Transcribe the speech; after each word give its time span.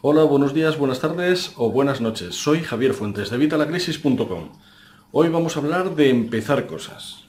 Hola, 0.00 0.22
buenos 0.22 0.54
días, 0.54 0.78
buenas 0.78 1.00
tardes 1.00 1.54
o 1.56 1.72
buenas 1.72 2.00
noches. 2.00 2.36
Soy 2.36 2.62
Javier 2.62 2.94
Fuentes 2.94 3.30
de 3.30 3.36
Vitalacrisis.com. 3.36 4.50
Hoy 5.10 5.28
vamos 5.28 5.56
a 5.56 5.58
hablar 5.58 5.96
de 5.96 6.08
empezar 6.08 6.68
cosas. 6.68 7.24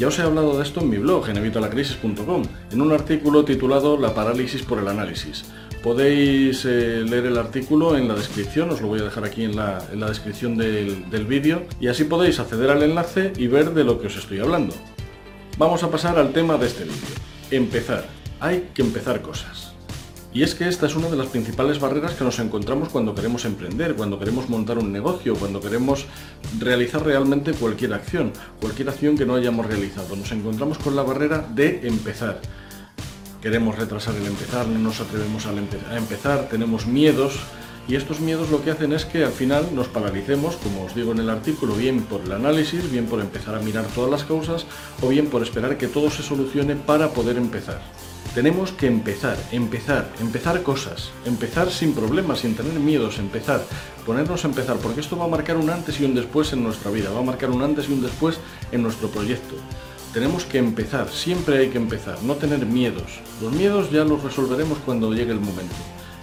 Ya 0.00 0.08
os 0.08 0.18
he 0.18 0.22
hablado 0.22 0.56
de 0.56 0.62
esto 0.62 0.80
en 0.80 0.88
mi 0.88 0.96
blog, 0.96 1.28
en 1.28 1.36
evitalacrisis.com, 1.36 2.42
en 2.72 2.80
un 2.80 2.90
artículo 2.90 3.44
titulado 3.44 3.98
La 3.98 4.14
parálisis 4.14 4.62
por 4.62 4.78
el 4.78 4.88
análisis. 4.88 5.44
Podéis 5.82 6.64
eh, 6.64 7.04
leer 7.06 7.26
el 7.26 7.36
artículo 7.36 7.98
en 7.98 8.08
la 8.08 8.14
descripción, 8.14 8.70
os 8.70 8.80
lo 8.80 8.88
voy 8.88 9.00
a 9.00 9.02
dejar 9.02 9.24
aquí 9.24 9.44
en 9.44 9.56
la, 9.56 9.84
descripción 10.08 10.56
del, 10.56 11.10
del 11.10 11.26
vídeo, 11.26 11.66
y 11.82 11.88
así 11.88 12.04
podéis 12.04 12.40
acceder 12.40 12.70
al 12.70 12.82
enlace 12.82 13.34
y 13.36 13.46
ver 13.46 13.74
de 13.74 13.84
lo 13.84 14.00
que 14.00 14.06
os 14.06 14.16
estoy 14.16 14.40
hablando. 14.40 14.74
Vamos 15.58 15.82
a 15.82 15.90
pasar 15.90 16.18
al 16.18 16.32
tema 16.32 16.56
de 16.56 16.68
este 16.68 16.84
vídeo. 16.84 16.96
Empezar. 17.50 18.06
Hay 18.40 18.70
que 18.72 18.80
empezar 18.80 19.20
cosas. 19.20 19.74
Y 20.32 20.44
es 20.44 20.54
que 20.54 20.68
esta 20.68 20.86
es 20.86 20.94
una 20.94 21.08
de 21.08 21.16
las 21.16 21.26
principales 21.26 21.80
barreras 21.80 22.12
que 22.12 22.22
nos 22.22 22.38
encontramos 22.38 22.88
cuando 22.88 23.16
queremos 23.16 23.44
emprender, 23.44 23.96
cuando 23.96 24.16
queremos 24.16 24.48
montar 24.48 24.78
un 24.78 24.92
negocio, 24.92 25.34
cuando 25.34 25.60
queremos 25.60 26.06
realizar 26.58 27.04
realmente 27.04 27.52
cualquier 27.52 27.94
acción, 27.94 28.32
cualquier 28.60 28.88
acción 28.88 29.16
que 29.16 29.26
no 29.26 29.34
hayamos 29.34 29.66
realizado. 29.66 30.16
Nos 30.16 30.32
encontramos 30.32 30.78
con 30.78 30.96
la 30.96 31.02
barrera 31.02 31.46
de 31.54 31.86
empezar. 31.86 32.40
Queremos 33.40 33.78
retrasar 33.78 34.14
el 34.16 34.26
empezar, 34.26 34.66
no 34.66 34.78
nos 34.78 35.00
atrevemos 35.00 35.46
a 35.46 35.96
empezar, 35.96 36.48
tenemos 36.50 36.86
miedos 36.86 37.40
y 37.88 37.96
estos 37.96 38.20
miedos 38.20 38.50
lo 38.50 38.62
que 38.62 38.70
hacen 38.70 38.92
es 38.92 39.04
que 39.04 39.24
al 39.24 39.32
final 39.32 39.74
nos 39.74 39.88
paralicemos, 39.88 40.56
como 40.56 40.84
os 40.84 40.94
digo 40.94 41.12
en 41.12 41.18
el 41.18 41.30
artículo, 41.30 41.74
bien 41.74 42.02
por 42.02 42.20
el 42.20 42.32
análisis, 42.32 42.90
bien 42.90 43.06
por 43.06 43.20
empezar 43.20 43.54
a 43.54 43.60
mirar 43.60 43.86
todas 43.86 44.10
las 44.10 44.24
causas 44.24 44.66
o 45.00 45.08
bien 45.08 45.28
por 45.28 45.42
esperar 45.42 45.78
que 45.78 45.88
todo 45.88 46.10
se 46.10 46.22
solucione 46.22 46.76
para 46.76 47.12
poder 47.12 47.36
empezar. 47.36 47.80
Tenemos 48.34 48.70
que 48.70 48.86
empezar, 48.86 49.36
empezar, 49.50 50.08
empezar 50.20 50.62
cosas, 50.62 51.10
empezar 51.24 51.68
sin 51.68 51.94
problemas, 51.94 52.38
sin 52.38 52.54
tener 52.54 52.74
miedos, 52.74 53.18
empezar, 53.18 53.60
ponernos 54.06 54.44
a 54.44 54.48
empezar, 54.48 54.76
porque 54.76 55.00
esto 55.00 55.16
va 55.16 55.24
a 55.24 55.28
marcar 55.28 55.56
un 55.56 55.68
antes 55.68 56.00
y 56.00 56.04
un 56.04 56.14
después 56.14 56.52
en 56.52 56.62
nuestra 56.62 56.92
vida, 56.92 57.10
va 57.10 57.18
a 57.18 57.24
marcar 57.24 57.50
un 57.50 57.60
antes 57.60 57.88
y 57.88 57.92
un 57.92 58.02
después 58.02 58.38
en 58.70 58.84
nuestro 58.84 59.08
proyecto. 59.08 59.56
Tenemos 60.14 60.44
que 60.44 60.58
empezar, 60.58 61.08
siempre 61.08 61.58
hay 61.58 61.70
que 61.70 61.78
empezar, 61.78 62.22
no 62.22 62.36
tener 62.36 62.64
miedos. 62.66 63.20
Los 63.42 63.52
miedos 63.52 63.90
ya 63.90 64.04
los 64.04 64.22
resolveremos 64.22 64.78
cuando 64.86 65.12
llegue 65.12 65.32
el 65.32 65.40
momento 65.40 65.74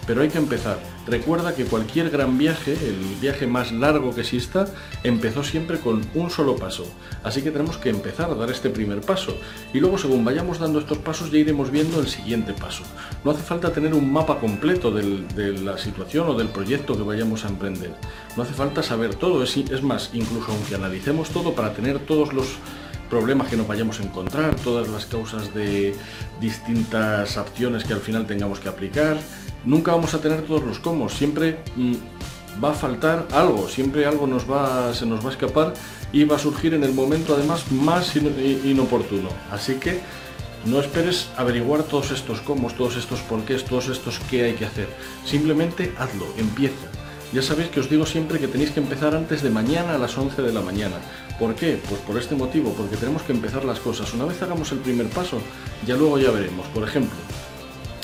pero 0.08 0.22
hay 0.22 0.30
que 0.30 0.38
empezar. 0.38 0.80
Recuerda 1.05 1.53
que 1.53 1.66
cualquier 1.66 2.09
gran 2.09 2.38
viaje, 2.38 2.72
el 2.73 3.17
viaje 3.22 3.45
más 3.45 3.72
largo 3.72 4.16
que 4.16 4.22
exista, 4.22 4.67
empezó 5.03 5.44
siempre 5.44 5.80
con 5.80 6.02
un 6.16 6.31
solo 6.31 6.55
paso. 6.55 6.86
Así 7.23 7.41
que 7.41 7.52
tenemos 7.52 7.77
que 7.77 7.89
empezar 7.89 8.31
a 8.31 8.36
dar 8.36 8.49
este 8.49 8.69
primer 8.69 9.02
paso. 9.02 9.38
Y 9.73 9.80
luego 9.80 9.97
según 9.97 10.25
vayamos 10.25 10.59
dando 10.59 10.80
estos 10.80 10.97
pasos 10.99 11.30
ya 11.30 11.38
iremos 11.38 11.69
viendo 11.69 11.99
el 11.99 12.08
siguiente 12.08 12.53
paso. 12.53 12.83
No 13.23 13.31
hace 13.31 13.44
falta 13.44 13.72
tener 13.72 13.94
un 13.94 14.11
mapa 14.11 14.39
completo 14.39 14.91
de 14.91 15.53
la 15.61 15.77
situación 15.77 16.30
o 16.30 16.33
del 16.33 16.47
proyecto 16.47 16.95
que 16.95 17.03
vayamos 17.03 17.45
a 17.45 17.49
emprender. 17.49 17.92
No 18.38 18.44
hace 18.44 18.53
falta 18.53 18.83
saber 18.83 19.16
todo. 19.16 19.44
Es, 19.44 19.83
más, 19.83 20.11
incluso 20.14 20.52
aunque 20.52 20.75
analicemos 20.75 21.30
todo 21.30 21.53
para 21.53 21.73
tener 21.73 21.99
todos 21.99 22.33
los 22.33 22.47
problemas 23.09 23.47
que 23.47 23.58
nos 23.58 23.67
vayamos 23.67 24.00
a 24.00 24.03
encontrar, 24.03 24.55
todas 24.55 24.88
las 24.88 25.05
causas 25.05 25.54
de 25.54 25.95
distintas 26.39 27.37
acciones 27.37 27.83
que 27.83 27.93
al 27.93 28.02
final 28.02 28.26
tengamos 28.26 28.59
que 28.59 28.70
aplicar, 28.70 29.17
nunca 29.65 29.92
vamos 29.92 30.14
a 30.14 30.20
tener 30.20 30.42
todos 30.43 30.64
los 30.64 30.80
cómo, 30.80 31.09
siempre 31.09 31.59
mm, 31.76 31.95
va 32.64 32.71
a 32.71 32.73
faltar 32.73 33.27
algo, 33.31 33.67
siempre 33.67 34.05
algo 34.05 34.27
nos 34.27 34.49
va, 34.49 34.93
se 34.93 35.05
nos 35.05 35.23
va 35.23 35.30
a 35.30 35.31
escapar 35.31 35.73
y 36.11 36.23
va 36.23 36.37
a 36.37 36.39
surgir 36.39 36.73
en 36.73 36.83
el 36.83 36.93
momento 36.93 37.36
además 37.36 37.71
más 37.71 38.15
inoportuno. 38.15 39.30
Así 39.52 39.76
que 39.76 39.99
no 40.65 40.80
esperes 40.80 41.30
averiguar 41.37 41.83
todos 41.83 42.11
estos 42.11 42.42
cómo, 42.42 42.70
todos 42.71 42.98
estos 42.98 43.20
porqués, 43.21 43.64
todos 43.65 43.89
estos 43.89 44.20
qué 44.30 44.43
hay 44.43 44.54
que 44.54 44.65
hacer. 44.65 44.87
Simplemente 45.26 45.93
hazlo, 45.98 46.26
empieza. 46.37 47.06
Ya 47.33 47.42
sabéis 47.42 47.70
que 47.70 47.82
os 47.82 47.89
digo 47.89 48.05
siempre 48.05 48.39
que 48.39 48.48
tenéis 48.48 48.71
que 48.71 48.80
empezar 48.80 49.14
antes 49.14 49.43
de 49.43 49.49
mañana 49.49 49.95
a 49.95 49.98
las 49.98 50.17
11 50.17 50.42
de 50.42 50.54
la 50.54 50.61
mañana. 50.61 50.95
¿Por 51.38 51.55
qué? 51.55 51.77
Pues 51.89 51.99
por 52.02 52.17
este 52.17 52.36
motivo, 52.36 52.73
porque 52.73 52.95
tenemos 52.95 53.21
que 53.23 53.33
empezar 53.33 53.65
las 53.65 53.80
cosas. 53.80 54.14
Una 54.14 54.26
vez 54.26 54.42
hagamos 54.42 54.71
el 54.71 54.80
primer 54.80 55.08
paso, 55.08 55.42
ya 55.86 55.95
luego 55.98 56.17
ya 56.17 56.32
veremos. 56.32 56.66
Por 56.67 56.87
ejemplo, 56.87 57.17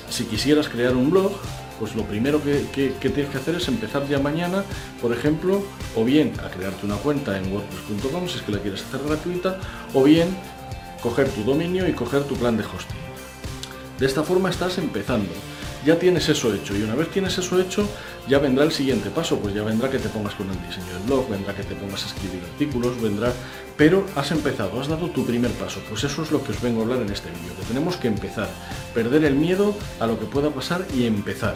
si 0.10 0.26
quisieras 0.26 0.68
crear 0.68 0.96
un 0.96 1.10
blog, 1.10 1.32
pues 1.80 1.96
lo 1.96 2.04
primero 2.04 2.44
que, 2.44 2.68
tienes 3.00 3.30
que 3.30 3.38
hacer 3.38 3.56
es 3.56 3.68
empezar 3.70 4.08
ya 4.08 4.20
mañana, 4.20 4.66
por 5.02 5.14
ejemplo, 5.14 5.64
o 5.96 6.04
bien 6.04 6.34
a 6.44 6.50
crearte 6.50 6.86
una 6.86 6.98
cuenta 6.98 7.38
en 7.38 7.52
wordpress.com 7.52 8.28
si 8.28 8.38
es 8.38 8.42
que 8.44 8.52
la 8.52 8.60
quieres 8.60 8.84
hacer 8.84 9.02
gratuita, 9.08 9.58
o 9.94 10.04
bien 10.04 10.28
coger 11.02 11.30
tu 11.30 11.44
dominio 11.44 11.88
y 11.88 11.94
coger 11.94 12.24
tu 12.24 12.36
plan 12.36 12.58
de 12.58 12.64
hosting. 12.64 13.00
De 14.00 14.06
esta 14.06 14.24
forma 14.24 14.50
estás 14.50 14.78
empezando 14.78 15.32
ya 15.86 15.98
tienes 15.98 16.30
eso 16.30 16.54
hecho 16.54 16.76
y 16.76 16.84
una 16.84 16.96
vez 16.96 17.10
tienes 17.10 17.38
eso 17.38 17.60
hecho 17.60 17.88
ya 18.28 18.40
vendrá 18.40 18.64
el 18.64 18.72
siguiente 18.72 19.10
paso, 19.10 19.40
pues 19.40 19.54
ya 19.54 19.64
vendrá 19.64 19.90
que 19.90 20.00
te 20.00 20.10
pongas 20.10 20.34
con 20.36 20.50
el 20.50 20.62
diseño 20.68 20.94
del 20.94 21.04
blog, 21.04 21.30
vendrá 21.30 21.54
que 21.54 21.64
te 21.64 21.76
pongas 21.76 22.04
a 22.04 22.08
escribir 22.08 22.42
artículos, 22.52 23.02
vendrá, 23.02 23.34
pero 23.76 24.06
has 24.16 24.32
empezado, 24.32 24.80
has 24.80 24.88
dado 24.88 25.10
tu 25.10 25.26
primer 25.26 25.52
paso, 25.52 25.82
pues 25.90 26.04
eso 26.04 26.24
es 26.24 26.32
lo 26.32 26.44
que 26.44 26.52
os 26.52 26.62
vengo 26.62 26.82
a 26.82 26.84
hablar 26.84 27.02
en 27.02 27.12
este 27.12 27.30
vídeo, 27.30 27.56
que 27.60 27.66
tenemos 27.68 27.98
que 27.98 28.08
empezar, 28.08 28.48
perder 28.94 29.26
el 29.26 29.36
miedo 29.36 29.76
a 30.00 30.08
lo 30.08 30.20
que 30.20 30.26
pueda 30.26 30.50
pasar 30.50 30.86
y 30.96 31.06
empezar. 31.06 31.56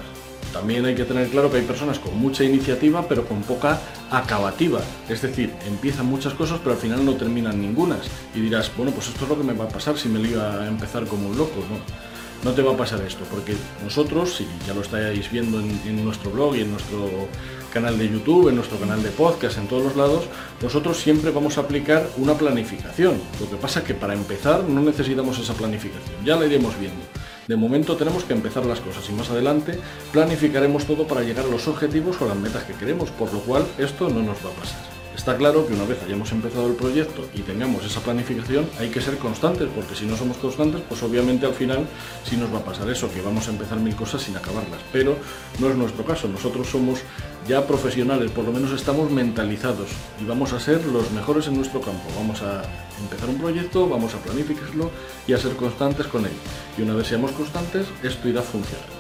También 0.54 0.86
hay 0.86 0.96
que 0.96 1.04
tener 1.04 1.28
claro 1.28 1.52
que 1.52 1.58
hay 1.58 1.64
personas 1.64 2.00
con 2.00 2.18
mucha 2.18 2.44
iniciativa 2.44 3.08
pero 3.08 3.26
con 3.28 3.44
poca 3.44 3.80
acabativa. 4.10 4.80
Es 5.10 5.22
decir, 5.22 5.54
empiezan 5.68 6.06
muchas 6.06 6.34
cosas 6.34 6.60
pero 6.60 6.72
al 6.72 6.82
final 6.82 7.06
no 7.06 7.16
terminan 7.16 7.62
ningunas. 7.62 8.00
Y 8.34 8.40
dirás, 8.40 8.72
bueno, 8.76 8.92
pues 8.92 9.08
esto 9.10 9.26
es 9.26 9.30
lo 9.30 9.38
que 9.38 9.44
me 9.44 9.54
va 9.54 9.66
a 9.66 9.70
pasar 9.70 9.98
si 9.98 10.08
me 10.08 10.20
lío 10.20 10.42
a 10.42 10.68
empezar 10.68 11.06
como 11.06 11.30
un 11.30 11.38
loco. 11.38 11.64
¿no? 11.70 12.07
No 12.44 12.52
te 12.52 12.62
va 12.62 12.74
a 12.74 12.78
pasar 12.78 13.02
esto, 13.02 13.24
porque 13.30 13.56
nosotros, 13.84 14.36
si 14.36 14.48
ya 14.66 14.74
lo 14.74 14.82
estáis 14.82 15.32
viendo 15.32 15.60
en, 15.60 16.04
nuestro 16.04 16.32
blog 16.32 16.56
y 16.56 16.62
en 16.62 16.72
nuestro 16.72 17.28
canal 17.74 17.98
de 17.98 18.10
YouTube, 18.10 18.50
en 18.50 18.56
nuestro 18.56 18.78
canal 18.78 19.02
de 19.04 19.10
podcast, 19.10 19.58
en 19.58 19.68
todos 19.68 19.84
los 19.84 19.96
lados, 19.96 20.26
nosotros 20.62 20.98
siempre 20.98 21.32
vamos 21.32 21.58
a 21.58 21.62
aplicar 21.62 22.08
una 22.18 22.34
planificación. 22.34 23.20
Lo 23.40 23.50
que 23.50 23.58
pasa 23.58 23.80
es 23.80 23.86
que 23.86 23.94
para 23.94 24.14
empezar 24.14 24.64
no 24.64 24.82
necesitamos 24.82 25.38
esa 25.40 25.54
planificación, 25.54 26.26
ya 26.26 26.36
la 26.36 26.46
iremos 26.46 26.78
viendo. 26.80 27.02
De 27.48 27.56
momento 27.56 27.96
tenemos 27.96 28.26
que 28.26 28.34
empezar 28.34 28.66
las 28.66 28.82
cosas 28.82 29.08
y 29.10 29.14
más 29.14 29.30
adelante 29.30 29.80
planificaremos 30.12 30.86
todo 30.86 31.08
para 31.08 31.22
llegar 31.22 31.46
a 31.46 31.50
los 31.50 31.68
objetivos 31.68 32.22
o 32.22 32.28
las 32.28 32.36
metas 32.36 32.64
que 32.66 32.74
queremos, 32.74 33.10
por 33.12 33.34
lo 33.34 33.40
cual 33.40 33.66
esto 33.78 34.10
no 34.10 34.22
nos 34.22 34.38
va 34.46 34.50
a 34.50 34.60
pasar. 34.60 34.97
Está 35.18 35.36
claro 35.36 35.66
que 35.68 35.74
una 35.74 35.84
vez 35.84 36.02
hayamos 36.04 36.32
empezado 36.32 36.68
el 36.68 36.76
proyecto 36.76 37.28
y 37.34 37.42
tengamos 37.42 37.84
esa 37.84 38.00
planificación, 38.00 38.70
hay 38.80 38.90
que 38.90 39.02
ser 39.02 39.18
constantes, 39.18 39.68
porque 39.76 39.96
si 39.96 40.06
no 40.06 40.16
somos 40.16 40.38
constantes, 40.38 40.80
pues 40.88 41.02
obviamente 41.04 41.46
al 41.48 41.54
final 41.54 41.86
sí 42.24 42.38
nos 42.38 42.54
va 42.54 42.60
a 42.60 42.64
pasar 42.64 42.88
eso, 42.90 43.12
que 43.12 43.22
vamos 43.22 43.48
a 43.48 43.52
empezar 43.52 43.80
mil 43.80 43.96
cosas 43.96 44.22
sin 44.22 44.38
acabarlas. 44.38 44.80
Pero 44.94 45.18
no 45.60 45.70
es 45.70 45.76
nuestro 45.76 46.06
caso, 46.06 46.30
nosotros 46.30 46.68
somos 46.68 47.00
ya 47.48 47.66
profesionales, 47.66 48.30
por 48.32 48.46
lo 48.46 48.54
menos 48.54 48.72
estamos 48.72 49.10
mentalizados 49.10 49.90
y 50.22 50.26
vamos 50.26 50.54
a 50.54 50.60
ser 50.60 50.86
los 50.86 51.12
mejores 51.12 51.48
en 51.48 51.56
nuestro 51.56 51.82
campo. 51.82 52.08
Vamos 52.16 52.42
a 52.44 52.62
empezar 53.02 53.28
un 53.28 53.40
proyecto, 53.40 53.90
vamos 53.90 54.14
a 54.14 54.20
planificarlo 54.20 54.92
y 55.28 55.34
a 55.34 55.38
ser 55.38 55.56
constantes 55.56 56.08
con 56.08 56.26
él. 56.26 56.34
Y 56.78 56.84
una 56.84 56.94
vez 56.94 57.08
seamos 57.08 57.32
constantes, 57.32 57.88
esto 58.04 58.30
irá 58.30 58.42
a 58.42 58.44
funcionar. 58.44 58.97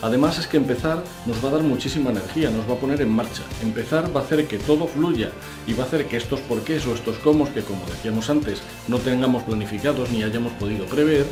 Además 0.00 0.38
es 0.38 0.46
que 0.46 0.56
empezar 0.56 1.02
nos 1.26 1.44
va 1.44 1.48
a 1.48 1.52
dar 1.52 1.62
muchísima 1.62 2.10
energía, 2.10 2.50
nos 2.50 2.68
va 2.68 2.74
a 2.74 2.78
poner 2.78 3.00
en 3.00 3.10
marcha. 3.10 3.42
Empezar 3.62 4.14
va 4.14 4.20
a 4.20 4.24
hacer 4.24 4.46
que 4.46 4.58
todo 4.58 4.86
fluya 4.86 5.30
y 5.66 5.72
va 5.72 5.84
a 5.84 5.86
hacer 5.86 6.06
que 6.06 6.16
estos 6.16 6.40
porqués 6.40 6.86
o 6.86 6.94
estos 6.94 7.16
cómo 7.18 7.52
que 7.52 7.62
como 7.62 7.84
decíamos 7.86 8.30
antes 8.30 8.62
no 8.86 8.98
tengamos 8.98 9.42
planificados 9.42 10.10
ni 10.10 10.22
hayamos 10.22 10.52
podido 10.52 10.86
prever, 10.86 11.26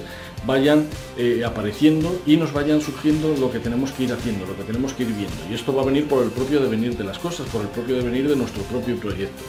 vayan 0.46 0.86
eh, 1.16 1.44
apareciendo 1.44 2.20
y 2.26 2.36
nos 2.36 2.52
vayan 2.52 2.80
surgiendo 2.80 3.34
lo 3.38 3.52
que 3.52 3.60
tenemos 3.60 3.92
que 3.92 4.04
ir 4.04 4.12
haciendo, 4.12 4.46
lo 4.46 4.56
que 4.56 4.64
tenemos 4.64 4.92
que 4.94 5.04
ir 5.04 5.10
viendo. 5.10 5.36
Y 5.50 5.54
esto 5.54 5.74
va 5.74 5.82
a 5.82 5.86
venir 5.86 6.08
por 6.08 6.24
el 6.24 6.30
propio 6.30 6.60
devenir 6.60 6.96
de 6.96 7.04
las 7.04 7.18
cosas, 7.18 7.46
por 7.48 7.62
el 7.62 7.68
propio 7.68 7.96
devenir 7.96 8.28
de 8.28 8.36
nuestro 8.36 8.62
propio 8.64 8.96
proyecto. 8.96 9.42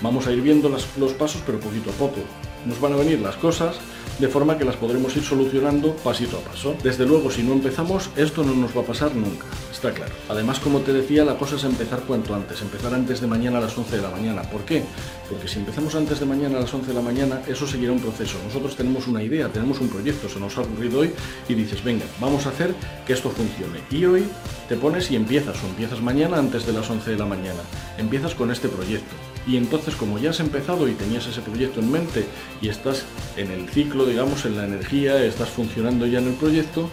Vamos 0.00 0.26
a 0.26 0.32
ir 0.32 0.40
viendo 0.40 0.68
los 0.68 1.12
pasos 1.12 1.42
pero 1.44 1.60
poquito 1.60 1.90
a 1.90 1.94
poco. 1.94 2.20
nos 2.66 2.80
van 2.80 2.92
a 2.92 2.96
venir 2.96 3.20
las 3.20 3.36
cosas 3.36 3.76
de 4.22 4.28
forma 4.28 4.56
que 4.56 4.64
las 4.64 4.76
podremos 4.76 5.16
ir 5.16 5.24
solucionando 5.24 5.96
pasito 5.96 6.38
a 6.38 6.40
paso. 6.40 6.76
Desde 6.80 7.04
luego, 7.04 7.28
si 7.28 7.42
no 7.42 7.54
empezamos, 7.54 8.08
esto 8.14 8.44
no 8.44 8.54
nos 8.54 8.74
va 8.74 8.82
a 8.82 8.84
pasar 8.84 9.16
nunca, 9.16 9.46
está 9.72 9.90
claro. 9.90 10.12
Además, 10.28 10.60
como 10.60 10.78
te 10.78 10.92
decía, 10.92 11.24
la 11.24 11.36
cosa 11.36 11.56
es 11.56 11.64
empezar 11.64 12.02
cuanto 12.02 12.32
antes, 12.32 12.62
empezar 12.62 12.94
antes 12.94 13.20
de 13.20 13.26
mañana 13.26 13.58
a 13.58 13.62
las 13.62 13.76
11 13.76 13.96
de 13.96 14.02
la 14.02 14.10
mañana. 14.10 14.42
¿Por 14.42 14.60
qué? 14.60 14.84
Porque 15.28 15.48
si 15.48 15.58
empezamos 15.58 15.96
antes 15.96 16.20
de 16.20 16.26
mañana 16.26 16.58
a 16.58 16.60
las 16.60 16.72
11 16.72 16.86
de 16.86 16.94
la 16.94 17.00
mañana, 17.00 17.42
eso 17.48 17.66
seguirá 17.66 17.90
un 17.90 17.98
proceso. 17.98 18.38
Nosotros 18.44 18.76
tenemos 18.76 19.08
una 19.08 19.24
idea, 19.24 19.48
tenemos 19.48 19.80
un 19.80 19.88
proyecto, 19.88 20.28
se 20.28 20.38
nos 20.38 20.56
ha 20.56 20.60
ocurrido 20.60 21.00
hoy 21.00 21.10
y 21.48 21.54
dices, 21.54 21.82
venga, 21.82 22.04
vamos 22.20 22.46
a 22.46 22.50
hacer 22.50 22.72
que 23.04 23.14
esto 23.14 23.28
funcione. 23.28 23.80
Y 23.90 24.04
hoy 24.04 24.24
te 24.68 24.76
pones 24.76 25.10
y 25.10 25.16
empiezas, 25.16 25.56
o 25.64 25.66
empiezas 25.66 26.00
mañana 26.00 26.38
antes 26.38 26.64
de 26.64 26.74
las 26.74 26.88
11 26.88 27.10
de 27.10 27.18
la 27.18 27.26
mañana. 27.26 27.60
Empiezas 27.98 28.36
con 28.36 28.52
este 28.52 28.68
proyecto 28.68 29.16
y 29.46 29.56
entonces 29.56 29.94
como 29.94 30.18
ya 30.18 30.30
has 30.30 30.40
empezado 30.40 30.88
y 30.88 30.92
tenías 30.92 31.26
ese 31.26 31.40
proyecto 31.40 31.80
en 31.80 31.90
mente 31.90 32.26
y 32.60 32.68
estás 32.68 33.04
en 33.36 33.50
el 33.50 33.68
ciclo, 33.68 34.06
digamos, 34.06 34.44
en 34.44 34.56
la 34.56 34.64
energía, 34.64 35.22
estás 35.24 35.50
funcionando 35.50 36.06
ya 36.06 36.20
en 36.20 36.28
el 36.28 36.34
proyecto, 36.34 36.88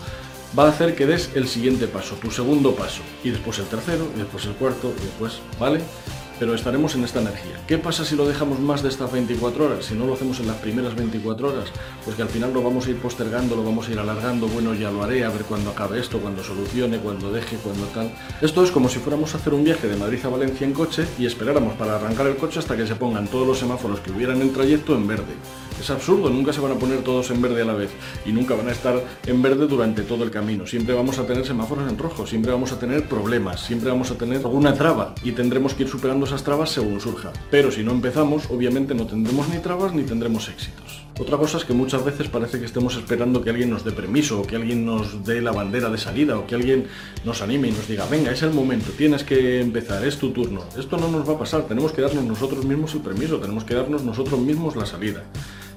va 0.57 0.65
a 0.65 0.69
hacer 0.69 0.95
que 0.95 1.05
des 1.05 1.31
el 1.35 1.47
siguiente 1.47 1.87
paso, 1.87 2.15
tu 2.15 2.31
segundo 2.31 2.75
paso, 2.75 3.01
y 3.23 3.29
después 3.29 3.59
el 3.59 3.65
tercero, 3.65 4.07
y 4.15 4.19
después 4.19 4.45
el 4.45 4.53
cuarto, 4.53 4.93
y 4.97 5.05
después, 5.05 5.39
¿vale? 5.59 5.81
Pero 6.39 6.55
estaremos 6.55 6.95
en 6.95 7.03
esta 7.03 7.19
energía. 7.19 7.59
¿Qué 7.67 7.77
pasa 7.77 8.05
si 8.05 8.15
lo 8.15 8.25
dejamos 8.25 8.59
más 8.59 8.81
de 8.81 8.89
estas 8.89 9.11
24 9.11 9.65
horas? 9.65 9.85
Si 9.85 9.93
no 9.93 10.05
lo 10.05 10.13
hacemos 10.13 10.39
en 10.39 10.47
las 10.47 10.55
primeras 10.57 10.95
24 10.95 11.49
horas, 11.49 11.69
pues 12.05 12.15
que 12.15 12.21
al 12.21 12.29
final 12.29 12.53
lo 12.53 12.63
vamos 12.63 12.87
a 12.87 12.91
ir 12.91 12.97
postergando, 12.97 13.55
lo 13.55 13.63
vamos 13.63 13.87
a 13.87 13.91
ir 13.91 13.99
alargando, 13.99 14.47
bueno, 14.47 14.73
ya 14.73 14.89
lo 14.89 15.03
haré, 15.03 15.25
a 15.25 15.29
ver 15.29 15.43
cuándo 15.43 15.71
acabe 15.71 15.99
esto, 15.99 16.19
cuando 16.19 16.43
solucione, 16.43 16.99
cuando 16.99 17.31
deje, 17.31 17.57
cuando 17.57 17.85
tal. 17.87 18.11
Esto 18.41 18.63
es 18.63 18.71
como 18.71 18.87
si 18.87 18.99
fuéramos 18.99 19.33
a 19.33 19.37
hacer 19.37 19.53
un 19.53 19.63
viaje 19.63 19.87
de 19.87 19.97
Madrid 19.97 20.19
a 20.23 20.29
Valencia 20.29 20.65
en 20.65 20.73
coche 20.73 21.05
y 21.19 21.25
esperáramos 21.25 21.75
para 21.75 21.95
arrancar 21.95 22.27
el 22.27 22.37
coche 22.37 22.59
hasta 22.59 22.77
que 22.77 22.87
se 22.87 22.95
pongan 22.95 23.27
todos 23.27 23.45
los 23.45 23.59
semáforos 23.59 23.99
que 23.99 24.11
hubieran 24.11 24.37
en 24.37 24.43
el 24.43 24.53
trayecto 24.53 24.95
en 24.95 25.07
verde. 25.07 25.33
Es 25.79 25.89
absurdo, 25.89 26.29
nunca 26.29 26.51
se 26.51 26.59
van 26.59 26.73
a 26.73 26.75
poner 26.75 27.03
todos 27.03 27.31
en 27.31 27.41
verde 27.41 27.61
a 27.61 27.65
la 27.65 27.73
vez 27.73 27.89
y 28.25 28.31
nunca 28.31 28.53
van 28.53 28.67
a 28.67 28.71
estar 28.71 29.01
en 29.25 29.41
verde 29.41 29.65
durante 29.67 30.03
todo 30.03 30.23
el 30.23 30.31
camino. 30.31 30.67
Siempre 30.67 30.93
vamos 30.93 31.19
a 31.19 31.25
tener 31.25 31.45
semáforos 31.45 31.89
en 31.89 31.97
rojo, 31.97 32.27
siempre 32.27 32.51
vamos 32.51 32.71
a 32.71 32.79
tener 32.79 33.07
problemas, 33.07 33.61
siempre 33.61 33.89
vamos 33.89 34.11
a 34.11 34.15
tener 34.15 34.37
alguna 34.37 34.73
traba 34.73 35.15
y 35.23 35.31
tendremos 35.31 35.73
que 35.73 35.83
ir 35.83 35.89
superando 35.89 36.25
esas 36.29 36.43
trabas 36.43 36.69
según 36.69 37.01
surja. 37.01 37.33
Pero 37.49 37.71
si 37.71 37.83
no 37.83 37.91
empezamos, 37.91 38.49
obviamente 38.51 38.93
no 38.93 39.07
tendremos 39.07 39.49
ni 39.49 39.57
trabas 39.57 39.93
ni 39.93 40.03
tendremos 40.03 40.47
éxitos. 40.47 41.01
Otra 41.19 41.37
cosa 41.37 41.57
es 41.57 41.65
que 41.65 41.73
muchas 41.73 42.05
veces 42.05 42.29
parece 42.29 42.59
que 42.59 42.65
estemos 42.65 42.95
esperando 42.95 43.43
que 43.43 43.49
alguien 43.49 43.71
nos 43.71 43.83
dé 43.83 43.91
permiso, 43.91 44.39
o 44.39 44.47
que 44.47 44.55
alguien 44.55 44.85
nos 44.85 45.25
dé 45.25 45.41
la 45.41 45.51
bandera 45.51 45.89
de 45.89 45.97
salida, 45.97 46.37
o 46.37 46.45
que 46.45 46.55
alguien 46.55 46.85
nos 47.25 47.41
anime 47.41 47.67
y 47.67 47.71
nos 47.71 47.87
diga, 47.87 48.05
venga, 48.05 48.31
es 48.31 48.41
el 48.43 48.51
momento, 48.51 48.91
tienes 48.97 49.23
que 49.23 49.59
empezar, 49.59 50.05
es 50.05 50.17
tu 50.17 50.31
turno. 50.31 50.63
Esto 50.77 50.97
no 50.97 51.09
nos 51.09 51.27
va 51.27 51.33
a 51.33 51.39
pasar, 51.39 51.63
tenemos 51.63 51.91
que 51.91 52.03
darnos 52.03 52.23
nosotros 52.23 52.63
mismos 52.63 52.93
el 52.93 53.01
permiso, 53.01 53.39
tenemos 53.39 53.65
que 53.65 53.73
darnos 53.73 54.03
nosotros 54.03 54.39
mismos 54.39 54.75
la 54.75 54.85
salida. 54.85 55.23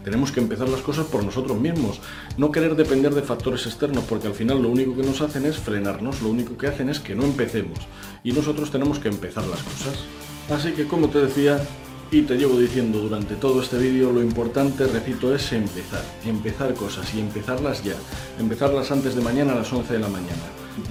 Tenemos 0.04 0.32
que 0.32 0.40
empezar 0.40 0.68
las 0.68 0.82
cosas 0.82 1.06
por 1.06 1.24
nosotros 1.24 1.58
mismos, 1.58 2.00
no 2.36 2.52
querer 2.52 2.76
depender 2.76 3.14
de 3.14 3.22
factores 3.22 3.66
externos, 3.66 4.04
porque 4.08 4.28
al 4.28 4.34
final 4.34 4.62
lo 4.62 4.68
único 4.68 4.94
que 4.96 5.02
nos 5.02 5.20
hacen 5.22 5.46
es 5.46 5.56
frenarnos, 5.56 6.22
lo 6.22 6.28
único 6.28 6.56
que 6.56 6.66
hacen 6.66 6.88
es 6.88 7.00
que 7.00 7.14
no 7.14 7.24
empecemos. 7.24 7.78
Y 8.22 8.32
nosotros 8.32 8.70
tenemos 8.70 8.98
que 8.98 9.08
empezar 9.08 9.44
las 9.46 9.62
cosas. 9.62 10.04
Así 10.50 10.72
que 10.72 10.86
como 10.86 11.08
te 11.08 11.20
decía, 11.20 11.60
y 12.12 12.22
te 12.22 12.36
llevo 12.36 12.58
diciendo 12.58 12.98
durante 12.98 13.36
todo 13.36 13.62
este 13.62 13.78
vídeo, 13.78 14.12
lo 14.12 14.20
importante, 14.20 14.86
repito, 14.86 15.34
es 15.34 15.50
empezar. 15.52 16.02
Empezar 16.26 16.74
cosas 16.74 17.12
y 17.14 17.20
empezarlas 17.20 17.82
ya. 17.82 17.94
Empezarlas 18.38 18.90
antes 18.90 19.14
de 19.14 19.22
mañana 19.22 19.54
a 19.54 19.56
las 19.56 19.72
11 19.72 19.94
de 19.94 19.98
la 19.98 20.08
mañana. 20.08 20.42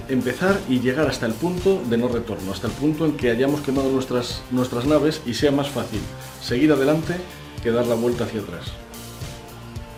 Empezar 0.10 0.60
y 0.68 0.80
llegar 0.80 1.08
hasta 1.08 1.28
el 1.28 1.34
punto 1.34 1.82
de 1.88 1.98
no 1.98 2.08
retorno, 2.08 2.52
hasta 2.52 2.68
el 2.68 2.74
punto 2.74 3.06
en 3.06 3.18
que 3.18 3.30
hayamos 3.30 3.62
quemado 3.62 3.92
nuestras, 3.92 4.42
nuestras 4.50 4.86
naves 4.86 5.22
y 5.26 5.36
sea 5.36 5.52
más 5.52 5.70
fácil 5.70 6.02
seguir 6.42 6.72
adelante 6.72 7.16
que 7.62 7.72
dar 7.72 7.86
la 7.86 7.96
vuelta 7.96 8.24
hacia 8.24 8.42
atrás. 8.42 8.66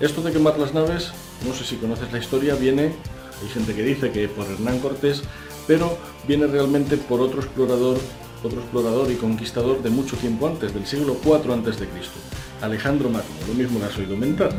Esto 0.02 0.22
de 0.22 0.34
quemar 0.34 0.60
las 0.60 0.74
naves, 0.74 1.12
no 1.48 1.54
sé 1.54 1.64
si 1.64 1.78
conoces 1.78 2.12
la 2.12 2.20
historia, 2.20 2.56
viene, 2.56 2.94
hay 3.42 3.50
gente 3.54 3.74
que 3.74 3.84
dice 3.84 4.12
que 4.12 4.28
por 4.28 4.46
Hernán 4.46 4.80
Cortés, 4.80 5.24
pero 5.68 5.98
viene 6.28 6.48
realmente 6.48 6.98
por 6.98 7.22
otro 7.22 7.40
explorador, 7.40 7.98
otro 8.44 8.60
explorador 8.60 9.12
y 9.12 9.16
conquistador 9.16 9.82
de 9.82 9.90
mucho 9.90 10.16
tiempo 10.18 10.48
antes, 10.48 10.74
del 10.74 10.86
siglo 10.86 11.18
IV 11.24 11.64
Cristo, 11.64 12.20
Alejandro 12.62 13.10
Magno, 13.10 13.30
lo 13.48 13.54
mismo 13.54 13.80
lo 13.80 13.86
has 13.86 13.98
oído 13.98 14.16
mentar. 14.18 14.52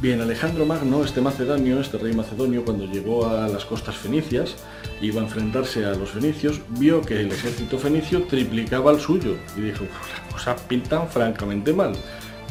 Bien, 0.00 0.20
Alejandro 0.20 0.66
Magno, 0.66 1.04
este 1.04 1.20
macedonio, 1.20 1.80
este 1.80 1.96
rey 1.96 2.12
macedonio, 2.12 2.64
cuando 2.64 2.86
llegó 2.86 3.24
a 3.28 3.46
las 3.46 3.64
costas 3.64 3.94
fenicias, 3.96 4.56
iba 5.00 5.20
a 5.20 5.24
enfrentarse 5.24 5.84
a 5.84 5.94
los 5.94 6.10
fenicios, 6.10 6.60
vio 6.70 7.02
que 7.02 7.20
el 7.20 7.30
ejército 7.30 7.78
fenicio 7.78 8.24
triplicaba 8.24 8.90
el 8.90 8.98
suyo 8.98 9.36
y 9.56 9.60
dijo, 9.60 9.84
las 9.84 10.32
cosas 10.32 10.60
pintan 10.62 11.08
francamente 11.08 11.72
mal. 11.72 11.92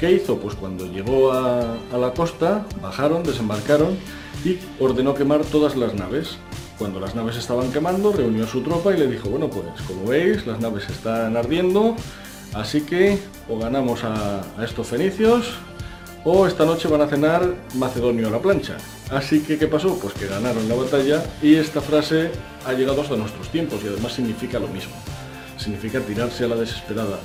¿Qué 0.01 0.13
hizo? 0.13 0.39
Pues 0.39 0.56
cuando 0.56 0.86
llegó 0.86 1.31
a, 1.31 1.78
la 1.95 2.13
costa, 2.13 2.66
bajaron, 2.81 3.22
desembarcaron 3.22 3.98
y 4.44 4.57
ordenó 4.80 5.13
quemar 5.13 5.44
todas 5.44 5.75
las 5.75 5.94
naves. 5.94 6.38
Cuando 6.81 7.00
las 7.00 7.13
naves 7.13 7.38
estaban 7.38 7.72
quemando, 7.72 8.12
reunió 8.12 8.44
a 8.44 8.48
su 8.48 8.63
tropa 8.63 8.92
y 8.92 8.98
le 8.98 9.06
dijo, 9.06 9.30
bueno, 9.30 9.48
pues 9.51 9.68
como 9.86 10.04
veis, 10.06 10.48
las 10.48 10.60
naves 10.60 10.89
están 10.89 11.38
ardiendo, 11.38 11.95
así 12.56 12.81
que 12.81 13.19
o 13.48 13.60
ganamos 13.60 14.04
a, 14.04 14.42
a 14.57 14.66
estos 14.66 14.88
fenicios 14.88 15.54
o 16.25 16.48
esta 16.48 16.66
noche 16.66 16.88
van 16.88 17.01
a 17.01 17.07
cenar 17.07 17.54
macedonio 17.75 18.30
a 18.30 18.31
la 18.31 18.39
plancha. 18.39 18.78
Así 19.12 19.42
que, 19.42 19.60
¿qué 19.60 19.68
pasó? 19.68 20.00
Pues 20.00 20.16
que 20.16 20.25
ganaron 20.25 20.68
la 20.68 20.74
batalla 20.74 21.24
y 21.44 21.54
esta 21.54 21.81
frase 21.81 22.31
ha 22.66 22.74
llegado 22.74 23.04
hasta 23.04 23.16
nuestros 23.16 23.50
tiempos 23.50 23.81
y 23.83 23.88
además 23.88 24.13
significa 24.13 24.57
lo 24.57 24.68
mismo. 24.68 24.95
Significa 25.57 26.00
tirarse 26.00 26.45
a 26.45 26.48
la 26.48 26.56
desesperada 26.56 27.19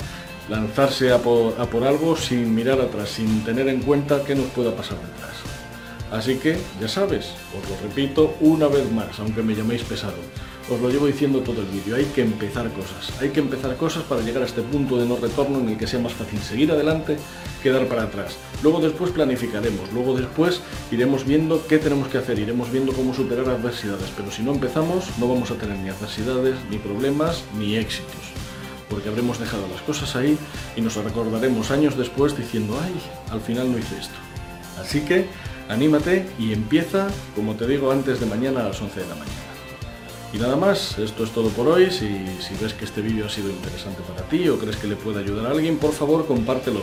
lanzarse 0.51 1.13
a 1.13 1.19
por, 1.19 1.85
algo 1.85 2.15
sin 2.15 2.55
mirar 2.55 2.79
atrás, 2.79 3.09
sin 3.09 3.43
tener 3.43 3.69
en 3.69 3.81
cuenta 3.81 4.23
qué 4.23 4.35
nos 4.35 4.49
pueda 4.49 4.77
pasar 4.77 4.99
detrás. 4.99 5.36
Así 6.11 6.37
que, 6.37 6.57
ya 6.81 6.89
sabes, 6.89 7.33
os 7.57 7.69
lo 7.69 7.77
repito 7.89 8.37
una 8.41 8.69
vez 8.69 8.91
más, 8.93 9.19
aunque 9.19 9.43
me 9.43 9.55
llaméis 9.55 9.83
pesado. 9.83 10.17
Os 10.71 10.81
lo 10.81 10.91
llevo 10.91 11.07
diciendo 11.07 11.41
todo 11.41 11.61
el 11.61 11.67
vídeo, 11.67 11.95
hay 11.95 12.07
que 12.07 12.23
empezar 12.23 12.69
cosas. 12.73 13.13
Hay 13.21 13.31
que 13.31 13.41
empezar 13.41 13.77
cosas 13.77 14.03
para 14.03 14.23
llegar 14.23 14.43
a 14.43 14.47
este 14.47 14.63
punto 14.63 14.97
de 14.97 15.07
no 15.07 15.17
retorno 15.17 15.61
en 15.61 15.69
el 15.69 15.79
que 15.79 15.87
sea 15.87 16.01
más 16.01 16.13
fácil 16.13 16.41
seguir 16.41 16.73
adelante 16.73 17.17
que 17.63 17.71
dar 17.71 17.87
para 17.87 18.05
atrás. 18.05 18.37
Luego 18.63 18.81
después 18.81 19.13
planificaremos, 19.13 19.93
luego 19.93 20.15
después 20.15 20.61
iremos 20.91 21.25
viendo 21.25 21.65
qué 21.69 21.79
tenemos 21.79 22.09
que 22.09 22.19
hacer, 22.19 22.39
iremos 22.39 22.71
viendo 22.73 22.93
cómo 22.93 23.15
superar 23.15 23.49
adversidades. 23.49 24.11
Pero 24.17 24.31
si 24.33 24.43
no 24.43 24.53
empezamos, 24.53 25.05
no 25.19 25.29
vamos 25.29 25.53
a 25.53 25.55
tener 25.55 25.77
ni 25.79 25.89
adversidades, 25.89 26.57
ni 26.71 26.79
problemas, 26.79 27.45
ni 27.59 27.77
éxitos 27.77 28.37
porque 28.89 29.09
habremos 29.09 29.41
dejado 29.41 29.67
las 29.69 29.83
cosas 29.83 30.15
ahí 30.15 30.39
y 30.77 30.81
nos 30.81 30.95
recordaremos 30.95 31.73
años 31.73 31.99
después 31.99 32.37
diciendo, 32.37 32.79
ay, 32.81 32.95
al 33.31 33.41
final 33.41 33.73
no 33.73 33.79
hice 33.79 33.99
esto. 33.99 34.15
Así 34.81 35.01
que 35.01 35.27
anímate 35.69 36.27
y 36.39 36.53
empieza, 36.53 37.09
como 37.35 37.55
te 37.55 37.67
digo, 37.67 37.91
antes 37.91 38.21
de 38.21 38.27
mañana 38.27 38.61
a 38.61 38.69
las 38.69 38.81
11 38.81 39.01
de 39.01 39.07
la 39.07 39.15
mañana. 39.15 39.47
Y 40.33 40.39
nada 40.39 40.57
más, 40.57 40.99
esto 40.99 41.25
es 41.25 41.31
todo 41.31 41.49
por 41.51 41.67
hoy. 41.69 41.91
Si, 41.91 42.09
ves 42.61 42.75
que 42.75 42.85
este 42.85 43.01
vídeo 43.01 43.27
ha 43.27 43.29
sido 43.29 43.49
interesante 43.49 44.03
para 44.03 44.29
ti 44.29 44.49
o 44.49 44.59
crees 44.59 44.77
que 44.77 44.87
le 44.87 44.97
puede 44.97 45.21
ayudar 45.21 45.47
a 45.47 45.51
alguien, 45.51 45.79
por 45.79 45.93
favor 45.93 46.27
compártelo. 46.27 46.83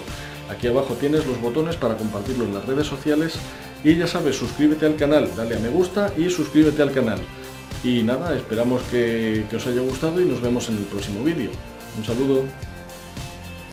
Aquí 0.50 0.68
abajo 0.68 0.96
tienes 0.96 1.26
los 1.26 1.40
botones 1.40 1.76
para 1.76 1.96
compartirlo 1.96 2.46
en 2.46 2.54
las 2.54 2.66
redes 2.66 2.88
sociales 2.88 3.36
y 3.84 3.96
ya 3.96 4.08
sabes, 4.08 4.38
suscríbete 4.38 4.86
al 4.86 4.96
canal, 4.96 5.30
dale 5.36 5.56
a 5.56 5.60
me 5.60 5.70
gusta 5.70 6.12
y 6.18 6.30
suscríbete 6.30 6.82
al 6.82 6.92
canal. 6.92 7.20
Y 7.84 8.02
nada, 8.02 8.36
esperamos 8.36 8.82
que, 8.84 9.46
que 9.50 9.58
os 9.58 9.68
haya 9.68 9.82
gustado 9.82 10.22
y 10.22 10.26
nos 10.26 10.42
vemos 10.42 10.70
en 10.70 10.78
el 10.78 10.84
próximo 10.86 11.24
vídeo. 11.24 11.52
Un 11.98 12.06
saludo. 12.06 12.46